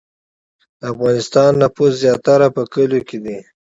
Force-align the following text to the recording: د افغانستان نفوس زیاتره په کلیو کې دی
د 0.79 0.81
افغانستان 0.93 1.51
نفوس 1.61 1.93
زیاتره 2.03 2.47
په 2.55 2.61
کلیو 2.73 3.05
کې 3.09 3.17
دی 3.25 3.37